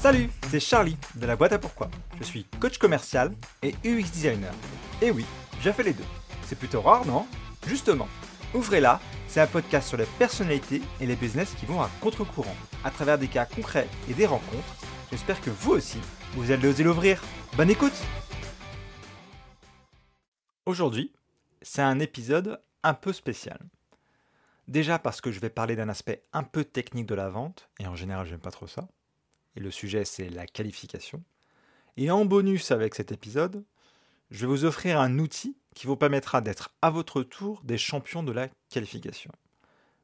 Salut, 0.00 0.30
c'est 0.48 0.60
Charlie 0.60 0.96
de 1.16 1.26
la 1.26 1.36
boîte 1.36 1.52
à 1.52 1.58
pourquoi. 1.58 1.90
Je 2.18 2.24
suis 2.24 2.44
coach 2.58 2.78
commercial 2.78 3.32
et 3.62 3.74
UX 3.84 4.10
designer. 4.10 4.54
Et 5.02 5.10
oui, 5.10 5.26
j'ai 5.60 5.74
fait 5.74 5.82
les 5.82 5.92
deux. 5.92 6.06
C'est 6.46 6.58
plutôt 6.58 6.80
rare, 6.80 7.04
non? 7.04 7.26
Justement, 7.66 8.08
Ouvrez-la, 8.54 8.98
c'est 9.28 9.42
un 9.42 9.46
podcast 9.46 9.88
sur 9.88 9.98
les 9.98 10.06
personnalités 10.18 10.80
et 11.00 11.06
les 11.06 11.16
business 11.16 11.54
qui 11.54 11.66
vont 11.66 11.82
à 11.82 11.90
contre-courant, 12.00 12.56
à 12.82 12.90
travers 12.90 13.18
des 13.18 13.28
cas 13.28 13.44
concrets 13.44 13.86
et 14.08 14.14
des 14.14 14.24
rencontres. 14.24 14.74
J'espère 15.10 15.40
que 15.42 15.50
vous 15.50 15.72
aussi, 15.72 15.98
vous 16.32 16.50
allez 16.50 16.66
oser 16.66 16.82
l'ouvrir. 16.82 17.22
Bonne 17.58 17.70
écoute 17.70 17.92
Aujourd'hui, 20.64 21.12
c'est 21.60 21.82
un 21.82 22.00
épisode 22.00 22.62
un 22.82 22.94
peu 22.94 23.12
spécial. 23.12 23.60
Déjà 24.66 24.98
parce 24.98 25.20
que 25.20 25.30
je 25.30 25.40
vais 25.40 25.50
parler 25.50 25.76
d'un 25.76 25.90
aspect 25.90 26.24
un 26.32 26.42
peu 26.42 26.64
technique 26.64 27.06
de 27.06 27.14
la 27.14 27.28
vente, 27.28 27.68
et 27.78 27.86
en 27.86 27.94
général 27.94 28.26
j'aime 28.26 28.40
pas 28.40 28.50
trop 28.50 28.66
ça. 28.66 28.88
Le 29.60 29.70
sujet 29.70 30.04
c'est 30.06 30.30
la 30.30 30.46
qualification. 30.46 31.22
Et 31.98 32.10
en 32.10 32.24
bonus 32.24 32.70
avec 32.70 32.94
cet 32.94 33.12
épisode, 33.12 33.62
je 34.30 34.40
vais 34.40 34.46
vous 34.46 34.64
offrir 34.64 34.98
un 34.98 35.18
outil 35.18 35.54
qui 35.74 35.86
vous 35.86 35.96
permettra 35.96 36.40
d'être 36.40 36.70
à 36.80 36.88
votre 36.88 37.22
tour 37.22 37.60
des 37.62 37.76
champions 37.76 38.22
de 38.22 38.32
la 38.32 38.48
qualification. 38.70 39.30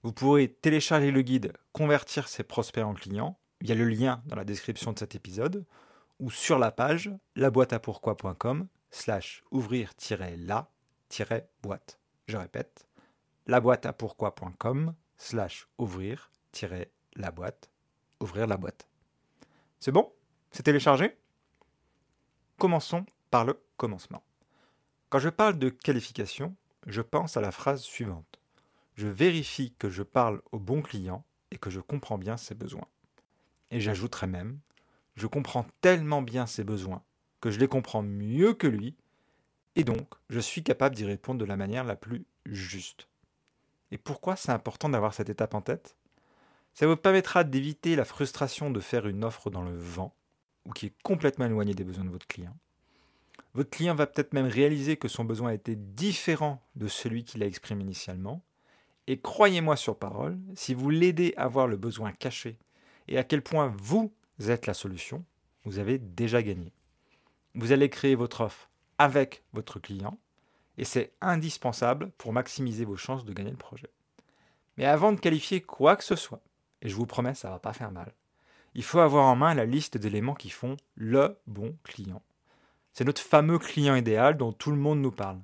Vous 0.02 0.12
pourrez 0.12 0.48
télécharger 0.48 1.10
le 1.10 1.22
guide 1.22 1.54
Convertir 1.72 2.28
ses 2.28 2.42
prospects 2.42 2.84
en 2.84 2.92
clients 2.92 3.38
via 3.62 3.74
le 3.74 3.88
lien 3.88 4.22
dans 4.26 4.36
la 4.36 4.44
description 4.44 4.92
de 4.92 4.98
cet 4.98 5.14
épisode 5.14 5.64
ou 6.18 6.30
sur 6.30 6.58
la 6.58 6.70
page 6.70 7.10
laboîteapourquoi.com 7.36 8.68
slash 8.90 9.42
ouvrir-la-boîte. 9.50 11.98
Je 12.28 12.36
répète, 12.36 12.86
laboîteapourquoi.com 13.46 14.94
slash 15.16 15.66
ouvrir-la 15.78 17.30
boîte. 17.30 17.70
Ouvrir 18.20 18.46
la 18.46 18.58
boîte. 18.58 18.86
C'est 19.86 19.92
bon? 19.92 20.12
C'est 20.50 20.64
téléchargé? 20.64 21.16
Commençons 22.58 23.06
par 23.30 23.44
le 23.44 23.62
commencement. 23.76 24.24
Quand 25.10 25.20
je 25.20 25.28
parle 25.28 25.60
de 25.60 25.68
qualification, 25.68 26.56
je 26.88 27.02
pense 27.02 27.36
à 27.36 27.40
la 27.40 27.52
phrase 27.52 27.82
suivante. 27.82 28.40
Je 28.96 29.06
vérifie 29.06 29.76
que 29.78 29.88
je 29.88 30.02
parle 30.02 30.42
au 30.50 30.58
bon 30.58 30.82
client 30.82 31.24
et 31.52 31.56
que 31.56 31.70
je 31.70 31.78
comprends 31.78 32.18
bien 32.18 32.36
ses 32.36 32.56
besoins. 32.56 32.88
Et 33.70 33.78
j'ajouterai 33.78 34.26
même, 34.26 34.58
je 35.14 35.28
comprends 35.28 35.66
tellement 35.82 36.20
bien 36.20 36.46
ses 36.46 36.64
besoins 36.64 37.04
que 37.40 37.52
je 37.52 37.60
les 37.60 37.68
comprends 37.68 38.02
mieux 38.02 38.54
que 38.54 38.66
lui, 38.66 38.96
et 39.76 39.84
donc 39.84 40.14
je 40.30 40.40
suis 40.40 40.64
capable 40.64 40.96
d'y 40.96 41.04
répondre 41.04 41.38
de 41.38 41.44
la 41.44 41.56
manière 41.56 41.84
la 41.84 41.94
plus 41.94 42.26
juste. 42.44 43.06
Et 43.92 43.98
pourquoi 43.98 44.34
c'est 44.34 44.50
important 44.50 44.88
d'avoir 44.88 45.14
cette 45.14 45.30
étape 45.30 45.54
en 45.54 45.60
tête? 45.60 45.94
Ça 46.76 46.86
vous 46.86 46.96
permettra 46.96 47.42
d'éviter 47.42 47.96
la 47.96 48.04
frustration 48.04 48.70
de 48.70 48.80
faire 48.80 49.06
une 49.06 49.24
offre 49.24 49.48
dans 49.48 49.62
le 49.62 49.74
vent, 49.74 50.14
ou 50.66 50.72
qui 50.72 50.84
est 50.84 50.94
complètement 51.02 51.46
éloignée 51.46 51.72
des 51.72 51.84
besoins 51.84 52.04
de 52.04 52.10
votre 52.10 52.26
client, 52.26 52.54
votre 53.54 53.70
client 53.70 53.94
va 53.94 54.06
peut-être 54.06 54.34
même 54.34 54.46
réaliser 54.46 54.98
que 54.98 55.08
son 55.08 55.24
besoin 55.24 55.52
était 55.52 55.74
différent 55.74 56.62
de 56.74 56.86
celui 56.86 57.24
qu'il 57.24 57.42
a 57.42 57.46
exprimé 57.46 57.82
initialement. 57.82 58.42
Et 59.06 59.18
croyez-moi 59.18 59.76
sur 59.76 59.98
parole, 59.98 60.36
si 60.54 60.74
vous 60.74 60.90
l'aidez 60.90 61.32
à 61.38 61.48
voir 61.48 61.66
le 61.66 61.78
besoin 61.78 62.12
caché 62.12 62.58
et 63.08 63.16
à 63.16 63.24
quel 63.24 63.40
point 63.40 63.74
vous 63.78 64.12
êtes 64.46 64.66
la 64.66 64.74
solution, 64.74 65.24
vous 65.64 65.78
avez 65.78 65.96
déjà 65.96 66.42
gagné. 66.42 66.74
Vous 67.54 67.72
allez 67.72 67.88
créer 67.88 68.16
votre 68.16 68.42
offre 68.42 68.68
avec 68.98 69.44
votre 69.54 69.80
client 69.80 70.18
et 70.76 70.84
c'est 70.84 71.14
indispensable 71.22 72.10
pour 72.18 72.34
maximiser 72.34 72.84
vos 72.84 72.98
chances 72.98 73.24
de 73.24 73.32
gagner 73.32 73.52
le 73.52 73.56
projet. 73.56 73.88
Mais 74.76 74.84
avant 74.84 75.14
de 75.14 75.20
qualifier 75.20 75.62
quoi 75.62 75.96
que 75.96 76.04
ce 76.04 76.16
soit, 76.16 76.42
et 76.82 76.88
je 76.88 76.94
vous 76.94 77.06
promets, 77.06 77.34
ça 77.34 77.48
ne 77.48 77.52
va 77.54 77.58
pas 77.58 77.72
faire 77.72 77.90
mal, 77.90 78.12
il 78.74 78.82
faut 78.82 78.98
avoir 78.98 79.24
en 79.24 79.36
main 79.36 79.54
la 79.54 79.64
liste 79.64 79.96
d'éléments 79.96 80.34
qui 80.34 80.50
font 80.50 80.76
le 80.96 81.38
bon 81.46 81.74
client. 81.82 82.20
C'est 82.92 83.04
notre 83.04 83.22
fameux 83.22 83.58
client 83.58 83.94
idéal 83.94 84.36
dont 84.36 84.52
tout 84.52 84.70
le 84.70 84.76
monde 84.76 85.00
nous 85.00 85.10
parle. 85.10 85.38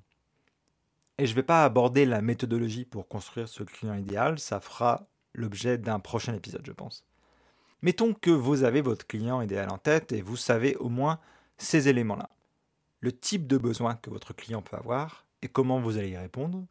Et 1.19 1.27
je 1.27 1.33
ne 1.33 1.37
vais 1.37 1.43
pas 1.43 1.65
aborder 1.65 2.05
la 2.05 2.21
méthodologie 2.21 2.85
pour 2.85 3.09
construire 3.09 3.49
ce 3.49 3.63
client 3.63 3.95
idéal, 3.95 4.39
ça 4.39 4.61
fera 4.61 5.07
l'objet 5.35 5.79
d'un 5.79 5.99
prochain 5.99 6.35
épisode, 6.35 6.67
je 6.67 6.73
pense. 6.73 7.05
Mettons 7.81 8.15
que 8.15 8.31
vous 8.31 8.65
avez 8.65 8.81
votre 8.81 9.07
client 9.07 9.41
idéal 9.41 9.71
en 9.71 9.79
tête 9.79 10.13
et 10.13 10.23
vous 10.23 10.37
savez 10.37 10.77
au 10.77 10.89
moins 10.89 11.19
ces 11.59 11.89
éléments-là. 11.89 12.29
Le 13.01 13.13
type 13.13 13.47
de 13.47 13.57
besoin 13.57 13.97
que 13.97 14.11
votre 14.11 14.35
client 14.35 14.63
peut 14.63 14.77
avoir 14.77 15.27
et 15.43 15.49
comment 15.49 15.81
vous 15.81 15.97
allez 15.97 16.11
y 16.11 16.17
répondre, 16.17 16.65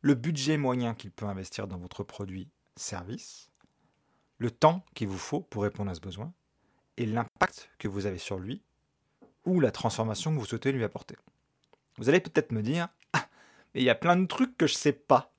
le 0.00 0.14
budget 0.14 0.58
moyen 0.58 0.94
qu'il 0.94 1.10
peut 1.10 1.26
investir 1.26 1.66
dans 1.66 1.78
votre 1.78 2.04
produit, 2.04 2.48
service, 2.76 3.50
le 4.38 4.50
temps 4.50 4.84
qu'il 4.94 5.08
vous 5.08 5.18
faut 5.18 5.40
pour 5.40 5.62
répondre 5.62 5.90
à 5.90 5.94
ce 5.94 6.00
besoin 6.00 6.32
et 6.96 7.06
l'impact 7.06 7.70
que 7.78 7.88
vous 7.88 8.06
avez 8.06 8.18
sur 8.18 8.38
lui 8.38 8.62
ou 9.44 9.60
la 9.60 9.70
transformation 9.70 10.32
que 10.34 10.38
vous 10.38 10.46
souhaitez 10.46 10.72
lui 10.72 10.84
apporter. 10.84 11.16
Vous 11.96 12.08
allez 12.08 12.20
peut-être 12.20 12.52
me 12.52 12.62
dire 12.62 12.88
Ah, 13.12 13.26
mais 13.74 13.82
il 13.82 13.84
y 13.84 13.90
a 13.90 13.94
plein 13.94 14.16
de 14.16 14.26
trucs 14.26 14.56
que 14.56 14.66
je 14.66 14.74
ne 14.74 14.78
sais 14.78 14.92
pas. 14.92 15.32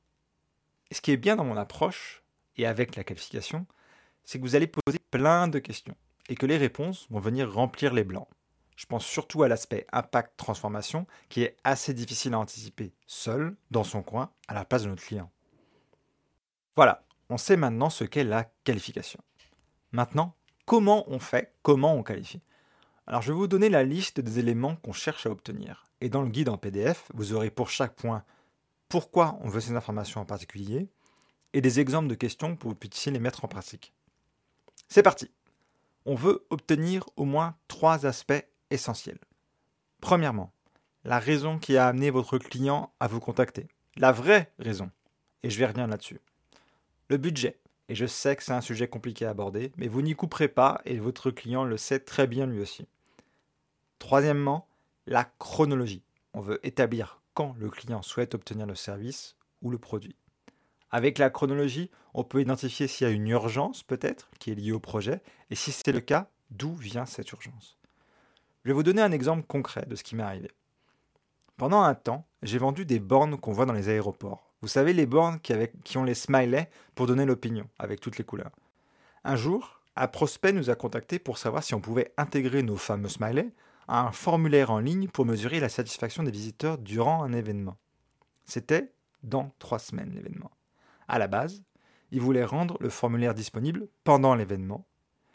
Et 0.92 0.96
ce 0.96 1.02
qui 1.02 1.12
est 1.12 1.18
bien 1.18 1.36
dans 1.36 1.44
mon 1.44 1.58
approche, 1.58 2.24
et 2.58 2.66
avec 2.66 2.96
la 2.96 3.04
qualification, 3.04 3.66
c'est 4.24 4.40
que 4.40 4.44
vous 4.44 4.56
allez 4.56 4.68
poser 4.68 5.00
plein 5.12 5.48
de 5.48 5.60
questions, 5.60 5.96
et 6.30 6.36
que 6.36 6.46
les 6.46 6.58
réponses 6.58 7.08
vont 7.10 7.20
venir 7.20 7.52
remplir 7.52 7.94
les 7.94 8.04
blancs. 8.04 8.28
Je 8.76 8.86
pense 8.86 9.06
surtout 9.06 9.44
à 9.44 9.48
l'aspect 9.48 9.88
impact-transformation, 9.92 11.08
qui 11.30 11.44
est 11.44 11.58
assez 11.64 11.94
difficile 11.94 12.34
à 12.34 12.40
anticiper 12.40 12.94
seul, 13.08 13.56
dans 13.72 13.84
son 13.84 14.04
coin, 14.04 14.32
à 14.48 14.54
la 14.54 14.66
place 14.66 14.84
de 14.84 14.90
notre 14.90 15.04
client. 15.04 15.32
Voilà, 16.76 17.05
on 17.30 17.38
sait 17.38 17.58
maintenant 17.58 17.90
ce 17.90 18.04
qu'est 18.04 18.24
la 18.24 18.46
qualification. 18.64 19.20
Maintenant, 19.92 20.36
comment 20.66 21.10
on 21.10 21.20
fait, 21.20 21.54
comment 21.62 21.96
on 21.96 22.04
qualifie? 22.04 22.42
Alors 23.08 23.22
je 23.22 23.32
vais 23.32 23.38
vous 23.38 23.48
donner 23.48 23.70
la 23.70 23.84
liste 23.84 24.20
des 24.20 24.40
éléments 24.40 24.76
qu'on 24.78 24.94
cherche 24.94 25.26
à 25.26 25.32
obtenir. 25.32 25.86
Et 26.02 26.10
dans 26.10 26.22
le 26.22 26.30
guide 26.30 26.50
en 26.50 26.58
PDF, 26.58 27.10
vous 27.14 27.34
aurez 27.34 27.50
pour 27.50 27.70
chaque 27.70 27.96
point 27.96 28.24
pourquoi 28.90 29.38
on 29.42 29.50
veut 29.50 29.62
ces 29.62 29.76
informations 29.76 30.22
en 30.22 30.26
particulier 30.26 30.90
et 31.54 31.62
des 31.62 31.80
exemples 31.80 32.08
de 32.08 32.16
questions 32.16 32.56
pour 32.56 32.70
que 32.70 32.74
vous 32.76 32.80
puissiez 32.80 33.12
les 33.12 33.20
mettre 33.20 33.46
en 33.46 33.48
pratique. 33.48 33.94
C'est 34.90 35.04
parti. 35.04 35.32
On 36.06 36.16
veut 36.16 36.46
obtenir 36.50 37.06
au 37.16 37.26
moins 37.26 37.56
trois 37.68 38.06
aspects 38.06 38.46
essentiels. 38.70 39.20
Premièrement, 40.02 40.52
la 41.04 41.20
raison 41.20 41.58
qui 41.58 41.78
a 41.78 41.88
amené 41.88 42.10
votre 42.10 42.38
client 42.38 42.92
à 43.00 43.08
vous 43.08 43.20
contacter. 43.20 43.68
La 43.96 44.12
vraie 44.12 44.52
raison. 44.60 44.92
Et 45.44 45.50
je 45.50 45.58
vais 45.58 45.66
revenir 45.66 45.88
là-dessus. 45.88 46.20
Le 47.08 47.18
budget. 47.18 47.60
Et 47.88 47.96
je 47.96 48.06
sais 48.06 48.36
que 48.36 48.44
c'est 48.44 48.52
un 48.52 48.62
sujet 48.62 48.88
compliqué 48.88 49.26
à 49.26 49.30
aborder, 49.30 49.72
mais 49.78 49.88
vous 49.88 50.02
n'y 50.02 50.16
couperez 50.16 50.48
pas 50.48 50.82
et 50.86 50.98
votre 50.98 51.30
client 51.30 51.64
le 51.64 51.78
sait 51.78 52.00
très 52.00 52.26
bien 52.26 52.48
lui 52.48 52.60
aussi. 52.60 52.88
Troisièmement, 54.00 54.68
la 55.06 55.24
chronologie. 55.24 56.04
On 56.34 56.42
veut 56.42 56.60
établir 56.66 57.22
quand 57.36 57.54
le 57.60 57.70
client 57.70 58.02
souhaite 58.02 58.34
obtenir 58.34 58.66
le 58.66 58.76
service 58.76 59.36
ou 59.62 59.70
le 59.70 59.78
produit. 59.78 60.16
Avec 60.90 61.18
la 61.18 61.30
chronologie, 61.30 61.92
on 62.14 62.24
peut 62.24 62.42
identifier 62.42 62.88
s'il 62.88 63.06
y 63.06 63.10
a 63.10 63.14
une 63.14 63.28
urgence 63.28 63.84
peut-être 63.84 64.32
qui 64.40 64.52
est 64.52 64.56
liée 64.56 64.72
au 64.72 64.80
projet, 64.80 65.22
et 65.50 65.56
si 65.56 65.72
c'est 65.72 65.92
le 65.92 66.00
cas, 66.00 66.30
d'où 66.52 66.74
vient 66.76 67.06
cette 67.06 67.32
urgence. 67.32 67.78
Je 68.64 68.70
vais 68.70 68.74
vous 68.74 68.84
donner 68.84 69.02
un 69.02 69.12
exemple 69.12 69.46
concret 69.46 69.86
de 69.86 69.96
ce 69.96 70.04
qui 70.04 70.16
m'est 70.16 70.24
arrivé. 70.24 70.50
Pendant 71.58 71.82
un 71.82 71.96
temps, 71.96 72.26
j'ai 72.42 72.58
vendu 72.58 72.86
des 72.86 73.00
bornes 73.00 73.38
qu'on 73.38 73.52
voit 73.52 73.66
dans 73.66 73.74
les 73.74 73.90
aéroports. 73.90 74.45
Vous 74.66 74.70
savez, 74.70 74.94
les 74.94 75.06
bornes 75.06 75.40
qui, 75.42 75.96
ont 75.96 76.04
les 76.04 76.16
smileys 76.16 76.68
pour 76.96 77.06
donner 77.06 77.26
l'opinion, 77.26 77.70
avec 77.78 78.02
toutes 78.02 78.18
les 78.18 78.24
couleurs. 78.24 78.50
Un 79.24 79.36
jour, 79.36 79.80
un 79.96 80.08
prospect 80.08 80.54
nous 80.54 80.72
a 80.72 80.76
contacté 80.76 81.20
pour 81.20 81.38
savoir 81.38 81.64
si 81.64 81.76
on 81.76 81.80
pouvait 81.80 82.12
intégrer 82.18 82.64
nos 82.64 82.76
fameux 82.76 83.08
smileys 83.08 83.52
un 83.88 84.12
formulaire 84.12 84.72
en 84.72 84.80
ligne 84.80 85.08
pour 85.08 85.28
mesurer 85.28 85.60
la 85.60 85.70
satisfaction 85.70 86.24
des 86.24 86.32
visiteurs 86.32 86.80
durant 86.80 87.22
un 87.22 87.32
événement. 87.32 87.78
C'était 88.46 88.92
dans 89.22 89.52
trois 89.60 89.78
semaines 89.78 90.16
l'événement. 90.16 90.50
À 91.08 91.20
la 91.20 91.28
base, 91.28 91.62
il 92.10 92.22
voulait 92.22 92.44
rendre 92.44 92.76
le 92.80 92.90
formulaire 92.90 93.36
disponible 93.36 93.88
pendant 94.04 94.34
l'événement, 94.34 94.84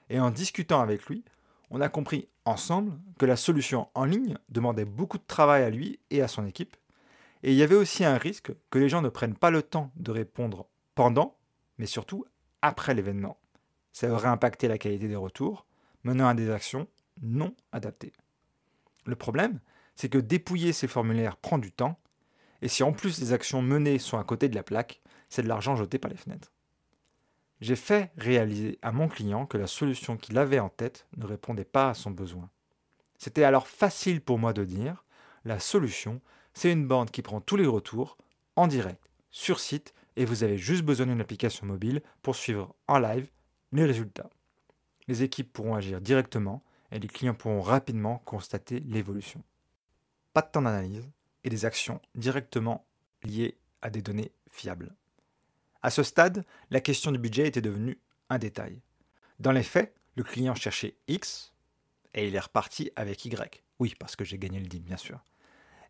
et 0.09 0.19
en 0.19 0.33
discutant 0.33 0.81
avec 0.81 1.07
lui, 1.07 1.25
on 1.71 1.81
a 1.81 1.89
compris 1.89 2.27
ensemble 2.45 2.99
que 3.17 3.27
la 3.27 3.37
solution 3.37 3.91
en 3.95 4.07
ligne 4.07 4.37
demandait 4.49 4.85
beaucoup 4.85 5.19
de 5.19 5.27
travail 5.29 5.63
à 5.63 5.71
lui 5.71 6.01
et 6.11 6.21
à 6.21 6.27
son 6.27 6.47
équipe, 6.47 6.77
et 7.43 7.53
il 7.53 7.57
y 7.57 7.63
avait 7.63 7.77
aussi 7.77 8.05
un 8.05 8.19
risque 8.19 8.53
que 8.71 8.79
les 8.79 8.89
gens 8.89 9.03
ne 9.03 9.09
prennent 9.09 9.37
pas 9.37 9.51
le 9.51 9.63
temps 9.63 9.91
de 9.97 10.11
répondre 10.11 10.67
pendant, 10.95 11.39
mais 11.79 11.87
surtout 11.87 12.25
après 12.63 12.95
l'événement. 12.95 13.39
Ça 13.93 14.11
aurait 14.11 14.29
impacté 14.29 14.69
la 14.69 14.79
qualité 14.79 15.09
des 15.09 15.17
retours, 15.17 15.67
menant 16.05 16.29
à 16.29 16.35
des 16.35 16.51
actions 16.51 16.87
non 17.23 17.55
adaptées. 17.73 18.13
Le 19.07 19.17
problème, 19.17 19.61
c'est 19.97 20.09
que 20.09 20.19
dépouiller 20.19 20.73
ces 20.73 20.89
formulaires 20.89 21.37
prend 21.37 21.59
du 21.59 21.73
temps, 21.73 21.99
et 22.63 22.69
si 22.69 22.83
en 22.83 22.93
plus 22.93 23.21
les 23.21 23.33
actions 23.33 23.63
menées 23.63 23.99
sont 23.99 24.19
à 24.19 24.25
côté 24.25 24.49
de 24.49 24.55
la 24.55 24.63
plaque, 24.63 25.01
c'est 25.29 25.43
de 25.43 25.49
l'argent 25.49 25.77
jeté 25.77 25.99
par 25.99 26.11
les 26.11 26.17
fenêtres. 26.17 26.53
J'ai 27.61 27.77
fait 27.77 28.11
réaliser 28.17 28.79
à 28.83 28.93
mon 28.93 29.09
client 29.09 29.47
que 29.47 29.59
la 29.59 29.67
solution 29.67 30.17
qu'il 30.17 30.39
avait 30.39 30.59
en 30.59 30.71
tête 30.71 31.07
ne 31.17 31.27
répondait 31.27 31.65
pas 31.65 31.91
à 31.91 31.95
son 31.95 32.11
besoin. 32.11 32.49
C'était 33.19 33.45
alors 33.45 33.67
facile 33.67 34.23
pour 34.23 34.39
moi 34.39 34.53
de 34.53 34.65
dire, 34.65 35.05
la 35.45 35.59
solution, 35.59 36.21
c'est 36.55 36.73
une 36.73 36.87
bande 36.87 37.11
qui 37.11 37.23
prend 37.23 37.41
tous 37.41 37.57
les 37.57 37.67
retours, 37.67 38.17
en 38.57 38.67
direct, 38.67 39.11
sur 39.31 39.61
site, 39.61 39.95
et 40.17 40.25
vous 40.25 40.45
avez 40.45 40.59
juste 40.59 40.83
besoin 40.83 41.07
d'une 41.07 41.21
application 41.21 41.67
mobile 41.67 42.03
pour 42.23 42.37
suivre 42.37 42.75
en 42.89 42.99
live 42.99 43.31
les 43.73 43.85
résultats. 43.85 44.31
les 45.07 45.23
équipes 45.23 45.53
pourront 45.53 45.75
agir 45.75 46.01
directement 46.01 46.63
et 46.93 46.99
les 46.99 47.09
clients 47.09 47.35
pourront 47.35 47.63
rapidement 47.63 48.19
constater 48.19 48.81
l'évolution. 48.81 49.43
Pas 50.33 50.43
de 50.43 50.51
temps 50.51 50.63
d'analyse 50.63 51.09
et 51.43 51.51
des 51.51 51.65
actions 51.65 52.01
directement 52.15 52.87
liées 53.23 53.57
à 53.83 53.91
des 53.91 54.03
données 54.03 54.33
fiables. 54.51 54.95
À 55.83 55.91
ce 55.91 56.03
stade, 56.03 56.45
la 56.71 56.81
question 56.81 57.11
du 57.11 57.19
budget 57.19 57.49
était 57.49 57.63
devenue 57.63 57.99
un 58.29 58.39
détail. 58.39 58.81
Dans 59.39 59.53
les 59.53 59.63
faits, 59.63 59.95
le 60.17 60.23
client 60.23 60.55
cherchait 60.55 60.97
X 61.09 61.55
et 62.15 62.29
il 62.29 62.35
est 62.35 62.41
reparti 62.41 62.91
avec 62.97 63.25
Y. 63.25 63.63
Oui, 63.79 63.95
parce 63.99 64.15
que 64.15 64.25
j'ai 64.25 64.39
gagné 64.39 64.61
le 64.61 64.67
deal, 64.67 64.83
bien 64.83 64.99
sûr. 64.99 65.21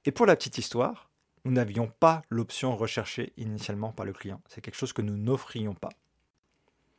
Et 0.06 0.12
pour 0.12 0.25
la 0.25 0.35
petite 0.35 0.56
histoire, 0.56 1.11
nous 1.44 1.52
n'avions 1.52 1.87
pas 1.88 2.23
l'option 2.31 2.75
recherchée 2.75 3.32
initialement 3.37 3.93
par 3.93 4.06
le 4.06 4.12
client. 4.12 4.41
C'est 4.49 4.61
quelque 4.61 4.76
chose 4.76 4.94
que 4.94 5.02
nous 5.02 5.17
n'offrions 5.17 5.75
pas. 5.75 5.91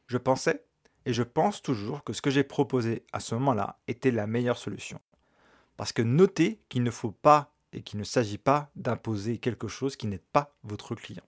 Je 0.07 0.18
pensais, 0.18 0.63
et 1.06 1.13
je 1.13 1.24
pense 1.24 1.63
toujours, 1.63 2.03
que 2.03 2.13
ce 2.13 2.21
que 2.21 2.30
j'ai 2.30 2.44
proposé 2.44 3.03
à 3.12 3.19
ce 3.19 3.33
moment-là 3.36 3.80
était 3.88 4.12
la 4.12 4.27
meilleure 4.27 4.57
solution. 4.57 5.00
Parce 5.77 5.94
que 5.94 6.03
notez 6.03 6.59
qu'il 6.69 6.83
ne 6.83 6.92
faut 6.92 7.12
pas 7.12 7.51
et 7.74 7.81
qu'il 7.81 7.98
ne 7.98 8.03
s'agit 8.03 8.38
pas 8.38 8.69
d'imposer 8.75 9.39
quelque 9.39 9.68
chose 9.68 9.95
qui 9.95 10.06
n'est 10.06 10.19
pas 10.19 10.54
votre 10.63 10.94
client. 10.94 11.24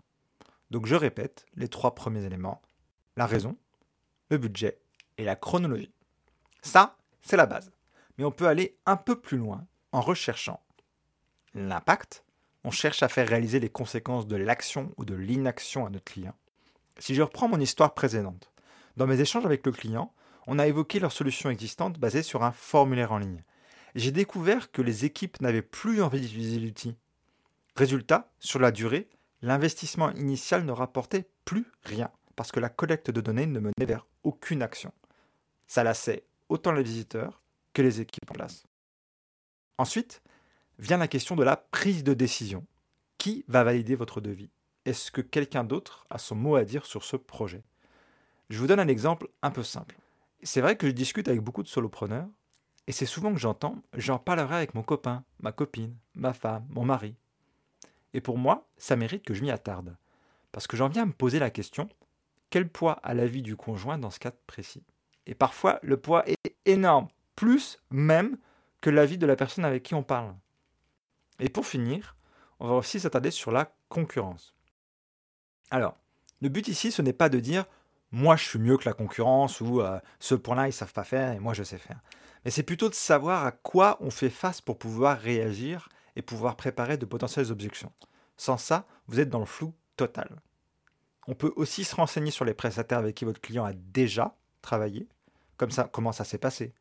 Donc 0.69 0.85
je 0.85 0.95
répète 0.95 1.45
les 1.55 1.69
trois 1.69 1.95
premiers 1.95 2.23
éléments. 2.23 2.61
La 3.15 3.25
raison, 3.25 3.57
le 4.29 4.37
budget 4.37 4.79
et 5.17 5.23
la 5.23 5.35
chronologie. 5.35 5.93
Ça, 6.61 6.97
c'est 7.21 7.37
la 7.37 7.45
base. 7.45 7.71
Mais 8.17 8.25
on 8.25 8.31
peut 8.31 8.47
aller 8.47 8.77
un 8.85 8.97
peu 8.97 9.19
plus 9.19 9.37
loin 9.37 9.65
en 9.91 10.01
recherchant 10.01 10.61
l'impact. 11.53 12.23
On 12.63 12.71
cherche 12.71 13.03
à 13.03 13.09
faire 13.09 13.27
réaliser 13.27 13.59
les 13.59 13.69
conséquences 13.69 14.27
de 14.27 14.35
l'action 14.35 14.91
ou 14.97 15.05
de 15.05 15.15
l'inaction 15.15 15.85
à 15.85 15.89
notre 15.89 16.11
client. 16.11 16.35
Si 16.99 17.15
je 17.15 17.21
reprends 17.21 17.47
mon 17.47 17.59
histoire 17.59 17.93
précédente, 17.93 18.51
dans 18.97 19.07
mes 19.07 19.19
échanges 19.19 19.45
avec 19.45 19.65
le 19.65 19.71
client, 19.71 20.13
on 20.47 20.59
a 20.59 20.67
évoqué 20.67 20.99
leur 20.99 21.11
solution 21.11 21.49
existante 21.49 21.99
basée 21.99 22.23
sur 22.23 22.43
un 22.43 22.51
formulaire 22.51 23.11
en 23.11 23.17
ligne. 23.17 23.43
J'ai 23.95 24.11
découvert 24.11 24.71
que 24.71 24.81
les 24.81 25.05
équipes 25.05 25.41
n'avaient 25.41 25.61
plus 25.61 26.01
envie 26.01 26.21
d'utiliser 26.21 26.59
l'outil. 26.59 26.95
Résultat, 27.75 28.31
sur 28.39 28.59
la 28.59 28.71
durée, 28.71 29.09
l'investissement 29.41 30.11
initial 30.11 30.65
ne 30.65 30.71
rapportait 30.71 31.29
plus 31.45 31.65
rien 31.83 32.11
parce 32.35 32.51
que 32.51 32.59
la 32.59 32.69
collecte 32.69 33.11
de 33.11 33.21
données 33.21 33.45
ne 33.45 33.59
menait 33.59 33.85
vers 33.85 34.07
aucune 34.23 34.61
action. 34.61 34.91
Ça 35.67 35.83
lassait 35.83 36.23
autant 36.49 36.71
les 36.71 36.83
visiteurs 36.83 37.41
que 37.73 37.81
les 37.81 38.01
équipes 38.01 38.29
en 38.31 38.33
place. 38.33 38.63
Ensuite, 39.77 40.21
vient 40.79 40.97
la 40.97 41.07
question 41.07 41.35
de 41.35 41.43
la 41.43 41.57
prise 41.57 42.03
de 42.03 42.13
décision. 42.13 42.65
Qui 43.17 43.45
va 43.47 43.63
valider 43.63 43.95
votre 43.95 44.21
devis? 44.21 44.49
Est-ce 44.85 45.11
que 45.11 45.21
quelqu'un 45.21 45.63
d'autre 45.63 46.05
a 46.09 46.17
son 46.17 46.35
mot 46.35 46.55
à 46.55 46.65
dire 46.65 46.85
sur 46.85 47.03
ce 47.03 47.15
projet? 47.15 47.63
Je 48.49 48.59
vous 48.59 48.67
donne 48.67 48.79
un 48.79 48.87
exemple 48.87 49.29
un 49.41 49.51
peu 49.51 49.63
simple. 49.63 49.97
C'est 50.41 50.61
vrai 50.61 50.75
que 50.75 50.87
je 50.87 50.91
discute 50.91 51.27
avec 51.27 51.41
beaucoup 51.41 51.63
de 51.63 51.69
solopreneurs, 51.69 52.27
et 52.87 52.91
c'est 52.91 53.05
souvent 53.05 53.33
que 53.33 53.39
j'entends 53.39 53.81
j'en 53.95 54.19
parlerai 54.19 54.55
avec 54.55 54.73
mon 54.73 54.83
copain, 54.83 55.23
ma 55.39 55.53
copine, 55.53 55.95
ma 56.15 56.33
femme, 56.33 56.65
mon 56.69 56.83
mari. 56.83 57.15
Et 58.13 58.19
pour 58.19 58.37
moi, 58.37 58.67
ça 58.77 58.95
mérite 58.95 59.23
que 59.23 59.33
je 59.33 59.41
m'y 59.41 59.51
attarde. 59.51 59.95
Parce 60.51 60.67
que 60.67 60.75
j'en 60.75 60.89
viens 60.89 61.03
à 61.03 61.05
me 61.05 61.13
poser 61.13 61.39
la 61.39 61.49
question 61.49 61.89
quel 62.53 62.69
poids 62.69 62.99
a 63.01 63.15
la 63.15 63.25
vie 63.25 63.41
du 63.41 63.55
conjoint 63.55 63.97
dans 63.97 64.11
ce 64.11 64.19
cas 64.19 64.31
précis? 64.45 64.83
Et 65.25 65.33
parfois, 65.33 65.79
le 65.81 65.97
poids 65.97 66.23
est 66.29 66.55
énorme, 66.65 67.07
plus 67.35 67.79
même 67.89 68.37
que 68.79 68.91
la 68.91 69.07
vie 69.07 69.17
de 69.17 69.25
la 69.25 69.35
personne 69.35 69.65
avec 69.65 69.81
qui 69.81 69.95
on 69.95 70.03
parle. 70.03 70.35
Et 71.39 71.49
pour 71.49 71.65
finir, 71.65 72.15
on 72.59 72.67
va 72.67 72.75
aussi 72.75 72.99
s'attarder 72.99 73.31
sur 73.31 73.51
la 73.51 73.73
concurrence. 73.89 74.55
Alors, 75.71 75.97
le 76.41 76.49
but 76.49 76.67
ici, 76.67 76.91
ce 76.91 77.01
n'est 77.01 77.13
pas 77.13 77.29
de 77.29 77.39
dire 77.39 77.65
moi 78.11 78.35
je 78.35 78.43
suis 78.43 78.59
mieux 78.59 78.77
que 78.77 78.85
la 78.85 78.93
concurrence 78.93 79.59
ou 79.59 79.81
euh, 79.81 79.99
ce 80.19 80.35
point-là 80.35 80.67
ils 80.67 80.73
savent 80.73 80.93
pas 80.93 81.03
faire 81.03 81.33
et 81.33 81.39
moi 81.39 81.53
je 81.53 81.63
sais 81.63 81.79
faire. 81.79 81.99
Mais 82.45 82.51
c'est 82.51 82.63
plutôt 82.63 82.87
de 82.87 82.93
savoir 82.93 83.45
à 83.45 83.51
quoi 83.51 83.97
on 84.01 84.11
fait 84.11 84.29
face 84.29 84.61
pour 84.61 84.77
pouvoir 84.77 85.19
réagir 85.19 85.89
et 86.15 86.21
pouvoir 86.21 86.55
préparer 86.55 86.97
de 86.97 87.05
potentielles 87.05 87.51
objections. 87.51 87.91
Sans 88.37 88.57
ça, 88.57 88.85
vous 89.07 89.19
êtes 89.19 89.29
dans 89.29 89.39
le 89.39 89.45
flou 89.45 89.73
total. 89.97 90.41
On 91.27 91.33
peut 91.33 91.53
aussi 91.55 91.83
se 91.83 91.95
renseigner 91.95 92.31
sur 92.31 92.45
les 92.45 92.53
prestataires 92.53 92.99
avec 92.99 93.15
qui 93.15 93.25
votre 93.25 93.41
client 93.41 93.65
a 93.65 93.73
déjà 93.73 94.35
travaillé. 94.61 95.07
Comme 95.57 95.71
ça, 95.71 95.89
comment 95.91 96.11
ça 96.11 96.23
s'est 96.23 96.37
passé 96.37 96.73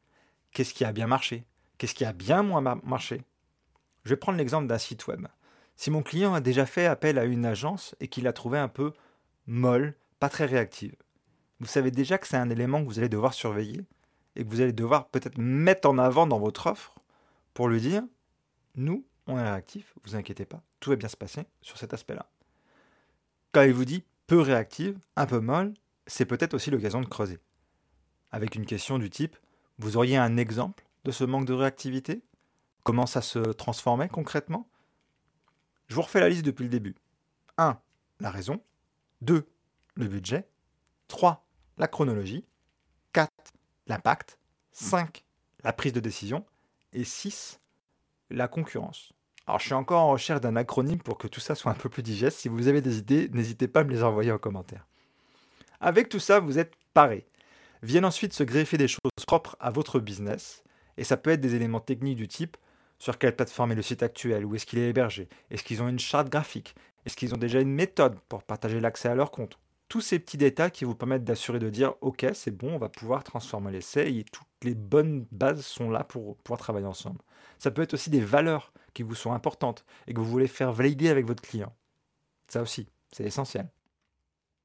Qu'est-ce 0.50 0.74
qui 0.74 0.84
a 0.84 0.92
bien 0.92 1.06
marché 1.06 1.44
Qu'est-ce 1.78 1.94
qui 1.94 2.04
a 2.04 2.12
bien 2.12 2.42
moins 2.42 2.60
marché 2.82 3.22
Je 4.04 4.10
vais 4.10 4.16
prendre 4.16 4.38
l'exemple 4.38 4.66
d'un 4.66 4.78
site 4.78 5.06
web. 5.06 5.26
Si 5.76 5.90
mon 5.90 6.02
client 6.02 6.34
a 6.34 6.40
déjà 6.40 6.66
fait 6.66 6.86
appel 6.86 7.18
à 7.18 7.24
une 7.24 7.46
agence 7.46 7.94
et 8.00 8.08
qu'il 8.08 8.24
l'a 8.24 8.32
trouvé 8.32 8.58
un 8.58 8.68
peu 8.68 8.92
molle, 9.46 9.94
pas 10.20 10.28
très 10.28 10.46
réactive, 10.46 10.94
vous 11.60 11.66
savez 11.66 11.90
déjà 11.90 12.18
que 12.18 12.26
c'est 12.26 12.36
un 12.36 12.50
élément 12.50 12.82
que 12.82 12.88
vous 12.88 12.98
allez 12.98 13.08
devoir 13.08 13.34
surveiller 13.34 13.84
et 14.36 14.44
que 14.44 14.48
vous 14.48 14.60
allez 14.60 14.72
devoir 14.72 15.08
peut-être 15.08 15.38
mettre 15.38 15.88
en 15.88 15.98
avant 15.98 16.26
dans 16.26 16.38
votre 16.38 16.66
offre 16.66 16.94
pour 17.54 17.68
lui 17.68 17.80
dire 17.80 18.02
nous, 18.74 19.04
on 19.26 19.38
est 19.38 19.42
réactif, 19.42 19.94
vous 20.04 20.16
inquiétez 20.16 20.44
pas, 20.44 20.62
tout 20.80 20.90
va 20.90 20.96
bien 20.96 21.08
se 21.08 21.16
passer 21.16 21.46
sur 21.60 21.78
cet 21.78 21.94
aspect-là. 21.94 22.28
Quand 23.52 23.62
il 23.62 23.72
vous 23.72 23.84
dit 23.84 24.02
peu 24.26 24.40
réactive, 24.40 24.98
un 25.16 25.26
peu 25.26 25.40
molle, 25.40 25.74
c'est 26.06 26.24
peut-être 26.24 26.54
aussi 26.54 26.70
l'occasion 26.70 27.00
de 27.00 27.06
creuser. 27.06 27.38
Avec 28.30 28.54
une 28.54 28.66
question 28.66 28.98
du 28.98 29.10
type 29.10 29.36
vous 29.78 29.96
auriez 29.96 30.16
un 30.16 30.36
exemple 30.36 30.84
de 31.04 31.10
ce 31.10 31.24
manque 31.24 31.46
de 31.46 31.52
réactivité? 31.52 32.22
Comment 32.84 33.06
ça 33.06 33.22
se 33.22 33.38
transformait 33.38 34.08
concrètement? 34.08 34.68
Je 35.86 35.94
vous 35.94 36.02
refais 36.02 36.20
la 36.20 36.28
liste 36.28 36.44
depuis 36.44 36.64
le 36.64 36.68
début. 36.68 36.96
1. 37.58 37.78
La 38.20 38.30
raison. 38.30 38.60
2. 39.20 39.46
Le 39.94 40.06
budget. 40.06 40.48
3. 41.08 41.46
La 41.78 41.86
chronologie. 41.86 42.44
4. 43.12 43.30
L'impact. 43.86 44.38
5. 44.72 45.24
La 45.62 45.72
prise 45.72 45.92
de 45.92 46.00
décision. 46.00 46.44
Et 46.92 47.04
6. 47.04 47.60
La 48.30 48.48
concurrence. 48.48 49.12
Alors 49.46 49.60
je 49.60 49.66
suis 49.66 49.74
encore 49.74 50.02
en 50.02 50.10
recherche 50.10 50.40
d'un 50.40 50.56
acronyme 50.56 51.00
pour 51.00 51.18
que 51.18 51.28
tout 51.28 51.40
ça 51.40 51.54
soit 51.54 51.70
un 51.70 51.76
peu 51.76 51.88
plus 51.88 52.02
digeste. 52.02 52.38
Si 52.38 52.48
vous 52.48 52.68
avez 52.68 52.80
des 52.80 52.98
idées, 52.98 53.28
n'hésitez 53.28 53.68
pas 53.68 53.80
à 53.80 53.84
me 53.84 53.90
les 53.90 54.02
envoyer 54.02 54.32
en 54.32 54.38
commentaire. 54.38 54.86
Avec 55.80 56.08
tout 56.08 56.20
ça, 56.20 56.40
vous 56.40 56.58
êtes 56.58 56.74
paré. 56.94 57.26
Viennent 57.82 58.04
ensuite 58.04 58.32
se 58.32 58.44
greffer 58.44 58.78
des 58.78 58.88
choses 58.88 59.00
propres 59.26 59.56
à 59.60 59.70
votre 59.70 60.00
business. 60.00 60.62
Et 60.96 61.04
ça 61.04 61.16
peut 61.16 61.30
être 61.30 61.40
des 61.40 61.54
éléments 61.54 61.80
techniques 61.80 62.16
du 62.16 62.28
type 62.28 62.56
sur 63.02 63.18
quelle 63.18 63.34
plateforme 63.34 63.72
est 63.72 63.74
le 63.74 63.82
site 63.82 64.04
actuel, 64.04 64.44
où 64.44 64.54
est-ce 64.54 64.64
qu'il 64.64 64.78
est 64.78 64.90
hébergé, 64.90 65.28
est-ce 65.50 65.64
qu'ils 65.64 65.82
ont 65.82 65.88
une 65.88 65.98
charte 65.98 66.28
graphique, 66.28 66.76
est-ce 67.04 67.16
qu'ils 67.16 67.34
ont 67.34 67.36
déjà 67.36 67.60
une 67.60 67.72
méthode 67.72 68.16
pour 68.28 68.44
partager 68.44 68.78
l'accès 68.78 69.08
à 69.08 69.16
leur 69.16 69.32
compte? 69.32 69.58
Tous 69.88 70.00
ces 70.00 70.20
petits 70.20 70.36
détails 70.36 70.70
qui 70.70 70.84
vous 70.84 70.94
permettent 70.94 71.24
d'assurer 71.24 71.58
de 71.58 71.68
dire 71.68 71.94
ok 72.00 72.26
c'est 72.32 72.56
bon, 72.56 72.76
on 72.76 72.78
va 72.78 72.88
pouvoir 72.88 73.24
transformer 73.24 73.72
l'essai 73.72 74.14
et 74.14 74.22
toutes 74.22 74.46
les 74.62 74.76
bonnes 74.76 75.26
bases 75.32 75.66
sont 75.66 75.90
là 75.90 76.04
pour 76.04 76.36
pouvoir 76.36 76.60
travailler 76.60 76.86
ensemble. 76.86 77.18
Ça 77.58 77.72
peut 77.72 77.82
être 77.82 77.94
aussi 77.94 78.08
des 78.08 78.20
valeurs 78.20 78.72
qui 78.94 79.02
vous 79.02 79.16
sont 79.16 79.32
importantes 79.32 79.84
et 80.06 80.14
que 80.14 80.20
vous 80.20 80.30
voulez 80.30 80.46
faire 80.46 80.72
valider 80.72 81.08
avec 81.08 81.26
votre 81.26 81.42
client. 81.42 81.74
Ça 82.46 82.62
aussi, 82.62 82.86
c'est 83.10 83.24
essentiel. 83.24 83.68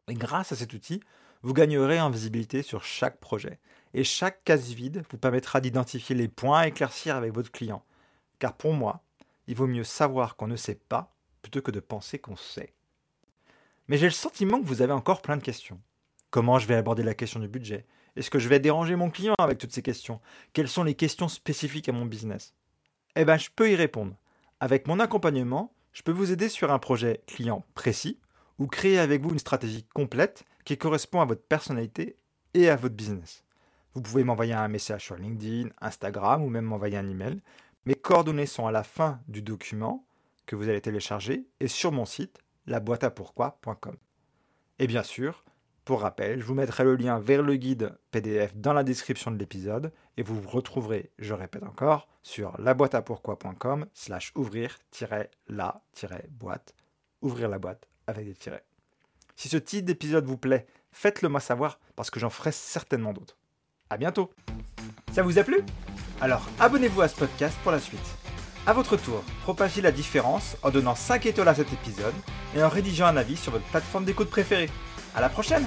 Et 0.10 0.14
grâce 0.14 0.52
à 0.52 0.56
cet 0.56 0.76
outil, 0.76 1.02
vous 1.42 1.54
gagnerez 1.54 2.00
en 2.00 2.12
visibilité 2.12 2.62
sur 2.62 2.84
chaque 2.84 3.20
projet. 3.20 3.60
Et 3.96 4.04
chaque 4.04 4.44
case 4.44 4.74
vide 4.74 5.04
vous 5.10 5.18
permettra 5.18 5.60
d'identifier 5.60 6.16
les 6.16 6.28
points 6.28 6.60
à 6.60 6.68
éclaircir 6.68 7.16
avec 7.16 7.34
votre 7.34 7.52
client. 7.52 7.84
Car 8.40 8.54
pour 8.54 8.74
moi, 8.74 9.04
il 9.48 9.56
vaut 9.56 9.68
mieux 9.68 9.84
savoir 9.84 10.36
qu'on 10.36 10.48
ne 10.48 10.56
sait 10.56 10.76
pas 10.76 11.16
plutôt 11.42 11.62
que 11.62 11.72
de 11.72 11.80
penser 11.80 12.20
qu'on 12.20 12.36
sait. 12.36 12.74
Mais 13.88 13.98
j'ai 13.98 14.08
le 14.08 14.12
sentiment 14.12 14.62
que 14.62 14.68
vous 14.68 14.82
avez 14.82 14.94
encore 14.94 15.22
plein 15.22 15.38
de 15.38 15.44
questions. 15.44 15.80
Comment 16.30 16.60
je 16.60 16.68
vais 16.68 16.76
aborder 16.76 17.04
la 17.04 17.14
question 17.14 17.40
du 17.40 17.48
budget? 17.48 17.86
Est-ce 18.16 18.30
que 18.30 18.40
je 18.40 18.50
vais 18.50 18.60
déranger 18.60 18.96
mon 18.96 19.10
client 19.10 19.36
avec 19.40 19.58
toutes 19.58 19.74
ces 19.74 19.82
questions? 19.82 20.20
Quelles 20.52 20.68
sont 20.68 20.84
les 20.84 20.96
questions 20.96 21.30
spécifiques 21.30 21.88
à 21.88 21.94
mon 21.94 22.06
business? 22.06 22.54
Eh 23.16 23.26
bien, 23.26 23.38
je 23.38 23.50
peux 23.56 23.72
y 23.72 23.76
répondre. 23.76 24.16
Avec 24.60 24.88
mon 24.88 25.00
accompagnement, 25.00 25.74
je 25.94 26.02
peux 26.02 26.12
vous 26.12 26.32
aider 26.32 26.50
sur 26.50 26.72
un 26.72 26.80
projet 26.80 27.22
client 27.28 27.64
précis 27.76 28.20
ou 28.60 28.68
créer 28.68 29.00
avec 29.00 29.22
vous 29.22 29.30
une 29.30 29.40
stratégie 29.40 29.86
complète 29.94 30.44
qui 30.66 30.78
correspond 30.78 31.22
à 31.22 31.26
votre 31.26 31.44
personnalité 31.44 32.18
et 32.54 32.70
à 32.70 32.76
votre 32.76 32.96
business. 32.96 33.44
Vous 33.94 34.02
pouvez 34.02 34.24
m'envoyer 34.24 34.54
un 34.54 34.68
message 34.68 35.06
sur 35.06 35.16
LinkedIn, 35.16 35.70
Instagram 35.80 36.44
ou 36.44 36.50
même 36.50 36.66
m'envoyer 36.66 36.98
un 36.98 37.10
email. 37.10 37.40
Mes 37.88 37.96
coordonnées 37.96 38.48
sont 38.48 38.68
à 38.68 38.72
la 38.74 38.84
fin 38.84 39.22
du 39.30 39.42
document 39.42 40.06
que 40.46 40.58
vous 40.58 40.68
allez 40.68 40.82
télécharger 40.82 41.48
et 41.62 41.70
sur 41.70 41.94
mon 41.94 42.04
site 42.04 42.38
laboîteapourquoi.com. 42.66 43.96
Et 44.80 44.88
bien 44.88 45.04
sûr, 45.04 45.46
pour 45.86 46.02
rappel, 46.02 46.42
je 46.42 46.46
vous 46.46 46.54
mettrai 46.54 46.84
le 46.84 46.98
lien 46.98 47.18
vers 47.18 47.44
le 47.44 47.56
guide 47.56 47.98
PDF 48.12 48.54
dans 48.58 48.74
la 48.74 48.84
description 48.84 49.32
de 49.32 49.38
l'épisode 49.38 49.94
et 50.18 50.22
vous 50.22 50.38
vous 50.38 50.50
retrouverez, 50.50 51.14
je 51.18 51.34
répète 51.34 51.64
encore, 51.64 52.10
sur 52.24 52.60
laboîteapourquoi.com 52.60 53.86
slash 53.94 54.34
ouvrir-la-boîte, 54.36 56.76
ouvrir 57.22 57.48
la 57.48 57.58
boîte 57.58 57.88
avec 58.06 58.26
des 58.26 58.36
tirets. 58.36 58.66
Si 59.38 59.48
ce 59.48 59.56
type 59.56 59.86
d'épisode 59.86 60.26
vous 60.26 60.38
plaît, 60.38 60.68
faites-le 60.92 61.30
moi 61.30 61.40
savoir 61.40 61.80
parce 61.96 62.10
que 62.10 62.20
j'en 62.20 62.32
ferai 62.32 62.52
certainement 62.52 63.14
d'autres. 63.14 63.38
A 63.90 63.96
bientôt 63.96 64.34
Ça 65.14 65.24
vous 65.24 65.40
a 65.40 65.46
plu? 65.46 65.64
Alors 66.20 66.48
abonnez-vous 66.60 67.02
à 67.02 67.08
ce 67.08 67.16
podcast 67.16 67.56
pour 67.62 67.72
la 67.72 67.80
suite. 67.80 68.00
A 68.66 68.74
votre 68.74 68.98
tour, 68.98 69.24
propagez 69.44 69.82
la 69.82 69.92
différence 69.92 70.58
en 70.64 70.72
donnant 70.72 70.96
5 70.96 71.26
étoiles 71.28 71.48
à 71.48 71.56
cet 71.56 71.72
épisode 71.72 72.14
et 72.56 72.64
en 72.64 72.70
rédigeant 72.70 73.06
un 73.06 73.18
avis 73.18 73.38
sur 73.38 73.52
votre 73.52 73.66
plateforme 73.66 74.04
d'écoute 74.04 74.30
préférée. 74.30 74.70
A 75.16 75.22
la 75.22 75.30
prochaine 75.30 75.66